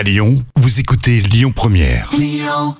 À 0.00 0.02
Lyon, 0.02 0.42
vous 0.56 0.80
écoutez 0.80 1.20
Lyon 1.20 1.52
Première. 1.54 2.10
Lyon 2.16 2.74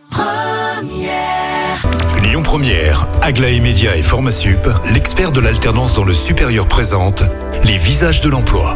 Première, 2.42 3.06
Aglaé 3.20 3.60
Média 3.60 3.94
et 3.94 4.02
Formasup, 4.02 4.66
l'expert 4.94 5.30
de 5.30 5.40
l'alternance 5.40 5.92
dans 5.92 6.04
le 6.04 6.14
supérieur 6.14 6.66
présente 6.66 7.22
les 7.64 7.76
visages 7.76 8.22
de 8.22 8.30
l'emploi. 8.30 8.74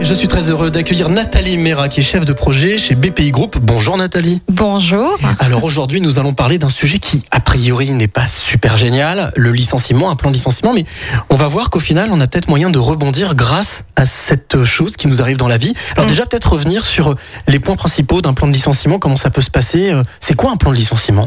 Je 0.00 0.14
suis 0.14 0.28
très 0.28 0.50
heureux 0.50 0.70
d'accueillir 0.70 1.08
Nathalie 1.08 1.56
Mera, 1.56 1.88
qui 1.88 2.00
est 2.00 2.02
chef 2.02 2.24
de 2.24 2.32
projet 2.32 2.78
chez 2.78 2.94
BPI 2.94 3.30
Group. 3.32 3.56
Bonjour 3.60 3.96
Nathalie. 3.96 4.40
Bonjour. 4.48 5.18
Alors 5.40 5.64
aujourd'hui, 5.64 6.00
nous 6.00 6.18
allons 6.20 6.32
parler 6.32 6.58
d'un 6.58 6.68
sujet 6.68 6.98
qui, 6.98 7.24
a 7.32 7.40
priori, 7.40 7.90
n'est 7.90 8.06
pas 8.06 8.28
super 8.28 8.76
génial, 8.76 9.32
le 9.34 9.50
licenciement, 9.52 10.10
un 10.10 10.14
plan 10.16 10.30
de 10.30 10.36
licenciement, 10.36 10.72
mais 10.74 10.84
on 11.30 11.36
va 11.36 11.48
voir 11.48 11.70
qu'au 11.70 11.80
final, 11.80 12.10
on 12.12 12.20
a 12.20 12.26
peut-être 12.28 12.48
moyen 12.48 12.70
de 12.70 12.78
rebondir 12.78 13.34
grâce 13.34 13.84
à 13.96 14.06
cette 14.06 14.64
chose 14.64 14.96
qui 14.96 15.08
nous 15.08 15.22
arrive 15.22 15.38
dans 15.38 15.48
la 15.48 15.56
vie. 15.58 15.74
Alors 15.96 16.04
Mm. 16.06 16.08
déjà, 16.10 16.26
peut-être 16.26 16.52
revenir 16.52 16.84
sur 16.84 17.16
les 17.48 17.58
points 17.58 17.76
principaux 17.76 18.20
d'un 18.22 18.34
plan 18.34 18.46
de 18.46 18.52
licenciement, 18.52 18.98
comment 18.98 19.16
ça 19.16 19.30
peut 19.30 19.40
se 19.40 19.50
passer. 19.50 19.92
euh, 19.92 20.02
C'est 20.20 20.34
quoi 20.34 20.50
un 20.52 20.56
plan 20.56 20.70
de 20.70 20.76
licenciement? 20.76 21.26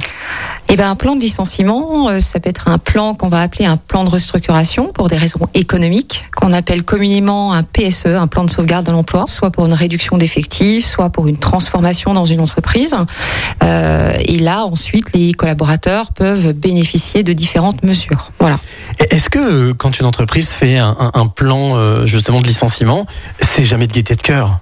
Eh 0.72 0.76
ben, 0.76 0.88
un 0.88 0.96
plan 0.96 1.16
de 1.16 1.22
licenciement, 1.22 2.10
euh, 2.10 2.20
ça 2.20 2.40
peut 2.40 2.50
être 2.50 2.68
un 2.68 2.78
plan 2.78 3.16
qu'on 3.16 3.28
va 3.28 3.40
appeler 3.42 3.66
un 3.66 3.76
plan 3.78 4.04
de 4.04 4.10
restructuration 4.10 4.92
pour 4.94 5.08
des 5.08 5.18
raisons 5.18 5.48
économiques, 5.56 6.26
qu'on 6.36 6.54
appelle 6.54 6.84
communément 6.84 7.54
un 7.54 7.64
PSE, 7.64 8.06
un 8.06 8.28
plan 8.28 8.44
de 8.44 8.52
sauvegarde 8.52 8.86
de 8.86 8.92
l'emploi, 8.92 9.26
soit 9.28 9.50
pour 9.50 9.66
une 9.66 9.74
réduction 9.74 10.18
d'effectifs, 10.18 10.86
soit 10.86 11.10
pour 11.10 11.28
une 11.28 11.38
transformation 11.38 12.14
dans 12.14 12.26
une 12.26 12.40
entreprise. 12.40 12.96
Euh, 13.64 14.14
et 14.24 14.38
là, 14.38 14.64
ensuite, 14.64 15.08
les 15.16 15.34
collaborateurs 15.34 16.12
peuvent 16.12 16.52
bénéficier 16.54 17.24
de 17.24 17.34
différentes 17.34 17.82
mesures. 17.84 18.32
Voilà. 18.40 18.58
Est-ce 19.10 19.32
que 19.32 19.40
euh, 19.40 19.74
quand 19.74 20.00
une 20.00 20.06
entreprise 20.06 20.52
fait 20.52 20.78
un, 20.78 20.96
un- 21.00 21.12
un 21.16 21.26
plan 21.28 22.06
justement 22.06 22.42
de 22.42 22.48
licenciement, 22.48 23.08
c'est 23.40 23.66
jamais 23.66 23.88
de 23.88 23.94
gaieté 23.94 24.16
de 24.16 24.22
cœur? 24.22 24.60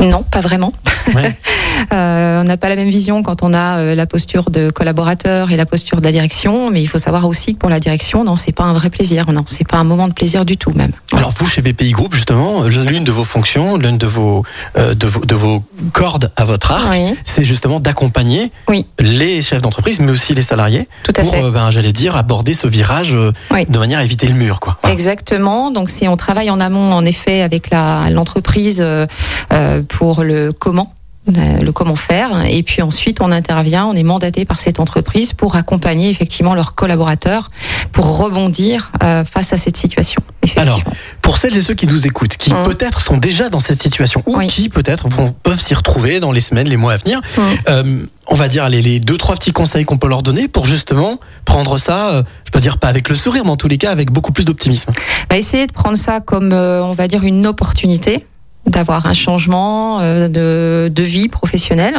Non, 0.00 0.22
pas 0.22 0.40
vraiment. 0.40 0.72
Ouais. 1.14 1.36
Euh, 1.92 2.40
on 2.40 2.44
n'a 2.44 2.56
pas 2.56 2.68
la 2.68 2.76
même 2.76 2.88
vision 2.88 3.22
quand 3.22 3.42
on 3.42 3.52
a 3.54 3.78
euh, 3.78 3.94
la 3.94 4.06
posture 4.06 4.50
de 4.50 4.70
collaborateur 4.70 5.50
et 5.50 5.56
la 5.56 5.66
posture 5.66 5.98
de 6.00 6.04
la 6.04 6.12
direction, 6.12 6.70
mais 6.70 6.80
il 6.82 6.86
faut 6.86 6.98
savoir 6.98 7.26
aussi 7.26 7.54
que 7.54 7.58
pour 7.58 7.70
la 7.70 7.80
direction, 7.80 8.24
non, 8.24 8.36
c'est 8.36 8.52
pas 8.52 8.64
un 8.64 8.72
vrai 8.72 8.90
plaisir, 8.90 9.30
non, 9.32 9.44
c'est 9.46 9.66
pas 9.66 9.76
un 9.78 9.84
moment 9.84 10.08
de 10.08 10.12
plaisir 10.12 10.44
du 10.44 10.56
tout 10.56 10.70
même. 10.72 10.92
Alors 11.14 11.32
vous, 11.36 11.46
chez 11.46 11.62
BPI 11.62 11.92
Group, 11.92 12.14
justement, 12.14 12.64
l'une 12.64 13.04
de 13.04 13.12
vos 13.12 13.24
fonctions, 13.24 13.76
l'une 13.76 13.98
de 13.98 14.06
vos, 14.06 14.44
euh, 14.78 14.94
de 14.94 15.06
vos 15.06 15.24
de 15.24 15.34
vos 15.34 15.62
cordes 15.92 16.30
à 16.36 16.44
votre 16.44 16.72
arc, 16.72 16.88
Oui. 16.90 17.14
c'est 17.24 17.44
justement 17.44 17.80
d'accompagner 17.80 18.50
Oui. 18.68 18.86
les 18.98 19.40
chefs 19.42 19.62
d'entreprise, 19.62 20.00
mais 20.00 20.10
aussi 20.12 20.34
les 20.34 20.42
salariés, 20.42 20.88
Tout 21.04 21.12
à 21.16 21.22
pour, 21.22 21.34
fait. 21.34 21.42
euh, 21.42 21.50
ben, 21.50 21.70
j'allais 21.70 21.92
dire, 21.92 22.16
aborder 22.16 22.54
ce 22.54 22.66
virage 22.66 23.14
euh, 23.14 23.32
Oui. 23.50 23.66
de 23.68 23.78
manière 23.78 23.98
à 23.98 24.04
éviter 24.04 24.26
le 24.26 24.34
mur, 24.34 24.60
quoi. 24.60 24.78
Voilà. 24.82 24.94
Exactement. 24.94 25.70
Donc, 25.70 25.90
si 25.90 26.08
on 26.08 26.16
travaille 26.16 26.50
en 26.50 26.60
amont, 26.60 26.92
en 26.92 27.04
effet, 27.04 27.42
avec 27.42 27.70
la- 27.70 28.06
l'entreprise 28.10 28.78
euh, 28.80 29.06
euh, 29.52 29.82
pour 29.88 30.22
le 30.22 30.50
comment. 30.58 30.92
Euh, 31.28 31.60
le 31.60 31.70
comment 31.72 31.94
faire 31.94 32.44
et 32.48 32.64
puis 32.64 32.82
ensuite 32.82 33.20
on 33.20 33.30
intervient 33.30 33.86
on 33.86 33.92
est 33.94 34.02
mandaté 34.02 34.44
par 34.44 34.58
cette 34.58 34.80
entreprise 34.80 35.32
pour 35.32 35.54
accompagner 35.54 36.10
effectivement 36.10 36.54
leurs 36.54 36.74
collaborateurs 36.74 37.48
pour 37.92 38.18
rebondir 38.18 38.90
euh, 39.04 39.24
face 39.24 39.52
à 39.52 39.56
cette 39.56 39.76
situation. 39.76 40.20
Alors, 40.56 40.80
pour 41.20 41.36
celles 41.38 41.56
et 41.56 41.60
ceux 41.60 41.74
qui 41.74 41.86
nous 41.86 42.06
écoutent, 42.06 42.36
qui 42.36 42.52
Hum. 42.52 42.64
peut-être 42.64 43.00
sont 43.00 43.16
déjà 43.18 43.48
dans 43.50 43.60
cette 43.60 43.80
situation, 43.80 44.22
ou 44.26 44.38
Oui. 44.38 44.48
qui 44.48 44.68
peut-être 44.68 45.06
peuvent 45.44 45.60
s'y 45.60 45.74
retrouver 45.74 46.18
dans 46.18 46.32
les 46.32 46.40
semaines, 46.40 46.68
les 46.68 46.76
mois 46.76 46.94
à 46.94 46.96
venir, 46.96 47.20
Hum. 47.38 47.44
euh, 47.68 48.06
on 48.26 48.34
va 48.34 48.48
dire 48.48 48.68
les, 48.68 48.82
les 48.82 48.98
deux, 48.98 49.16
trois 49.18 49.36
petits 49.36 49.52
conseils 49.52 49.84
qu'on 49.84 49.98
peut 49.98 50.08
leur 50.08 50.22
donner 50.22 50.48
pour 50.48 50.66
justement 50.66 51.20
prendre 51.44 51.78
ça, 51.78 52.10
euh, 52.10 52.22
je 52.46 52.50
peux 52.50 52.58
dire 52.60 52.78
pas 52.78 52.88
avec 52.88 53.08
le 53.08 53.14
sourire, 53.14 53.44
mais 53.44 53.50
en 53.50 53.56
tous 53.56 53.68
les 53.68 53.78
cas 53.78 53.90
avec 53.92 54.10
beaucoup 54.10 54.32
plus 54.32 54.44
d'optimisme. 54.44 54.90
bah, 55.30 55.36
essayer 55.36 55.66
de 55.68 55.72
prendre 55.72 55.96
ça 55.96 56.18
comme, 56.20 56.52
on 56.52 56.92
va 56.92 57.06
dire, 57.06 57.22
une 57.22 57.46
opportunité 57.46 58.26
d'avoir 58.66 59.06
un 59.06 59.14
changement 59.14 60.00
euh, 60.00 60.28
de, 60.28 60.88
de 60.88 61.02
vie 61.02 61.28
professionnelle, 61.28 61.94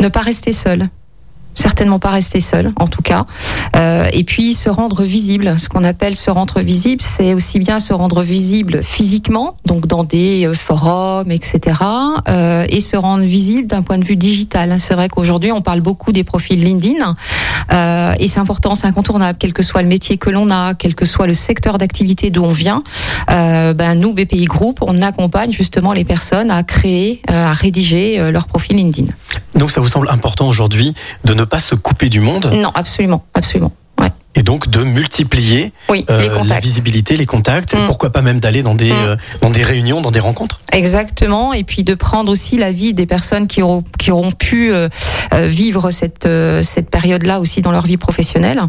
ne 0.00 0.08
pas 0.08 0.20
rester 0.20 0.52
seul. 0.52 0.88
Certainement 1.54 1.98
pas 1.98 2.10
rester 2.10 2.40
seul, 2.40 2.72
en 2.76 2.86
tout 2.86 3.02
cas. 3.02 3.26
Euh, 3.76 4.06
et 4.12 4.24
puis 4.24 4.54
se 4.54 4.70
rendre 4.70 5.02
visible. 5.02 5.54
Ce 5.58 5.68
qu'on 5.68 5.84
appelle 5.84 6.16
se 6.16 6.30
rendre 6.30 6.60
visible, 6.60 7.02
c'est 7.02 7.34
aussi 7.34 7.58
bien 7.58 7.80
se 7.80 7.92
rendre 7.92 8.22
visible 8.22 8.82
physiquement, 8.82 9.56
donc 9.66 9.86
dans 9.86 10.04
des 10.04 10.46
euh, 10.46 10.54
forums, 10.54 11.30
etc. 11.30 11.76
euh, 12.28 12.66
et 12.68 12.80
se 12.80 12.96
rendre 12.96 13.24
visible 13.24 13.66
d'un 13.66 13.82
point 13.82 13.98
de 13.98 14.04
vue 14.04 14.16
digital. 14.16 14.76
C'est 14.78 14.94
vrai 14.94 15.08
qu'aujourd'hui, 15.08 15.52
on 15.52 15.60
parle 15.60 15.80
beaucoup 15.80 16.12
des 16.12 16.24
profils 16.24 16.62
LinkedIn. 16.62 17.14
Et 18.18 18.28
c'est 18.28 18.40
important, 18.40 18.74
c'est 18.74 18.86
incontournable, 18.86 19.38
quel 19.38 19.52
que 19.52 19.62
soit 19.62 19.82
le 19.82 19.88
métier 19.88 20.16
que 20.16 20.28
l'on 20.28 20.50
a, 20.50 20.74
quel 20.74 20.94
que 20.94 21.04
soit 21.04 21.26
le 21.26 21.34
secteur 21.34 21.78
d'activité 21.78 22.30
d'où 22.30 22.44
on 22.44 22.52
vient. 22.52 22.82
Ben, 23.28 23.94
nous, 23.94 24.12
BPI 24.12 24.46
Group, 24.46 24.80
on 24.82 25.00
accompagne 25.02 25.52
justement 25.52 25.92
les 25.92 26.04
personnes 26.04 26.50
à 26.50 26.62
créer, 26.62 27.22
à 27.28 27.52
rédiger 27.52 28.30
leur 28.30 28.46
profil 28.46 28.76
LinkedIn. 28.76 29.12
Donc 29.60 29.70
ça 29.70 29.80
vous 29.80 29.88
semble 29.88 30.08
important 30.08 30.48
aujourd'hui 30.48 30.94
de 31.24 31.34
ne 31.34 31.44
pas 31.44 31.60
se 31.60 31.74
couper 31.74 32.08
du 32.08 32.20
monde? 32.20 32.50
Non, 32.52 32.70
absolument, 32.74 33.24
absolument. 33.34 33.72
Donc 34.50 34.68
de 34.68 34.82
multiplier 34.82 35.72
Oui, 35.88 36.04
euh, 36.10 36.22
les 36.22 36.28
la 36.28 36.34
contacts. 36.34 36.64
visibilité, 36.64 37.14
les 37.14 37.24
contacts, 37.24 37.72
et 37.72 37.76
Mm. 37.76 37.86
pourquoi 37.86 38.10
pas 38.10 38.20
même 38.20 38.40
d'aller 38.40 38.64
dans 38.64 38.74
des 38.74 38.90
Mm. 38.90 38.96
euh, 39.06 39.16
dans 39.42 39.50
des 39.50 39.62
réunions, 39.62 40.00
dans 40.00 40.10
des 40.10 40.18
rencontres. 40.18 40.58
Exactement, 40.72 41.52
et 41.52 41.62
puis 41.62 41.84
de 41.84 41.94
prendre 41.94 42.32
aussi 42.32 42.56
l'avis 42.58 42.92
des 42.92 43.06
personnes 43.06 43.46
qui 43.46 43.62
auront, 43.62 43.84
qui 44.00 44.10
auront 44.10 44.32
pu 44.32 44.72
euh, 44.72 44.88
euh, 45.34 45.46
vivre 45.46 45.92
cette, 45.92 46.26
euh, 46.26 46.64
cette 46.64 46.90
période-là 46.90 47.38
aussi 47.38 47.62
dans 47.62 47.70
leur 47.70 47.86
vie 47.86 47.96
professionnelle. 47.96 48.60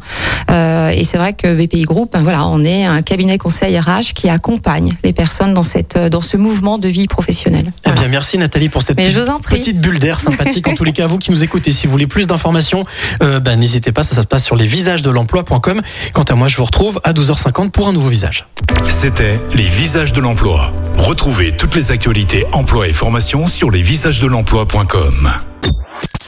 Euh, 0.51 0.89
et 0.89 1.03
c'est 1.03 1.17
vrai 1.17 1.33
que 1.33 1.55
BPI 1.55 1.81
Group, 1.81 2.11
ben 2.13 2.21
voilà, 2.21 2.45
on 2.45 2.63
est 2.63 2.85
un 2.85 3.01
cabinet 3.01 3.39
conseil 3.39 3.79
RH 3.79 4.13
qui 4.13 4.29
accompagne 4.29 4.93
les 5.03 5.13
personnes 5.13 5.55
dans, 5.55 5.63
cette, 5.63 5.95
euh, 5.95 6.09
dans 6.09 6.21
ce 6.21 6.37
mouvement 6.37 6.77
de 6.77 6.89
vie 6.89 7.07
professionnelle. 7.07 7.71
Eh 7.87 7.91
bien, 7.93 8.07
merci 8.07 8.37
Nathalie 8.37 8.69
pour 8.69 8.83
cette 8.83 8.97
petite 8.97 9.79
bulle 9.81 9.97
d'air 9.97 10.19
sympathique. 10.19 10.67
en 10.67 10.75
tous 10.75 10.83
les 10.83 10.93
cas, 10.93 11.07
vous 11.07 11.17
qui 11.17 11.31
nous 11.31 11.43
écoutez, 11.43 11.71
si 11.71 11.87
vous 11.87 11.91
voulez 11.91 12.05
plus 12.05 12.27
d'informations, 12.27 12.85
euh, 13.23 13.39
ben, 13.39 13.59
n'hésitez 13.59 13.91
pas, 13.91 14.03
ça, 14.03 14.13
ça 14.13 14.21
se 14.21 14.27
passe 14.27 14.43
sur 14.45 14.55
lesvisagesdelemploi.com. 14.55 15.70
Quant 16.13 16.23
à 16.23 16.35
moi, 16.35 16.47
je 16.47 16.57
vous 16.57 16.65
retrouve 16.65 16.99
à 17.03 17.13
12h50 17.13 17.71
pour 17.71 17.87
un 17.87 17.93
nouveau 17.93 18.09
visage. 18.09 18.47
C'était 18.87 19.39
les 19.53 19.63
visages 19.63 20.13
de 20.13 20.21
l'emploi. 20.21 20.73
Retrouvez 20.97 21.55
toutes 21.55 21.75
les 21.75 21.91
actualités 21.91 22.45
emploi 22.51 22.87
et 22.87 22.93
formation 22.93 23.47
sur 23.47 23.71
lesvisagesdelemploi.com. 23.71 25.31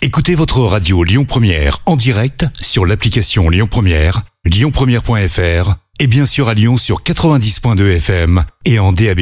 Écoutez 0.01 0.35
votre 0.35 0.59
radio 0.59 1.03
Lyon 1.03 1.23
Première 1.25 1.79
en 1.85 1.95
direct 1.95 2.45
sur 2.61 2.85
l'application 2.85 3.49
Lyon 3.49 3.67
Première, 3.69 4.23
lyonpremière.fr 4.45 5.75
et 5.99 6.07
bien 6.07 6.25
sûr 6.25 6.49
à 6.49 6.53
Lyon 6.53 6.77
sur 6.77 7.03
90.2 7.03 7.97
FM 7.97 8.43
et 8.65 8.79
en 8.79 8.91
DAB+. 8.91 9.21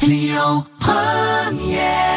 Lyon 0.00 0.64
Première 0.80 2.13